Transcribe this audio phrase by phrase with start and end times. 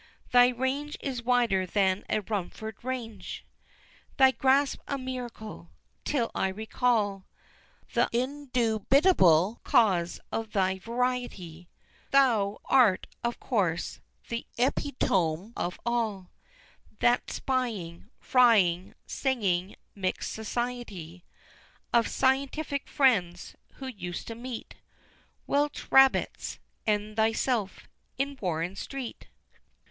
[0.31, 3.45] Thy range is wider than a Rumford Range!
[4.17, 5.69] Thy grasp a miracle!
[6.05, 7.27] till I recall
[7.93, 11.69] Th' indubitable cause of thy variety
[12.09, 16.31] Thou art, of course, th' Epitome of all
[16.97, 21.25] That spying frying singing mix'd Society
[21.93, 24.73] Of Scientific Friends, who used to meet
[25.45, 26.57] Welch Rabbits
[26.87, 27.87] and thyself
[28.17, 29.27] in Warren Street!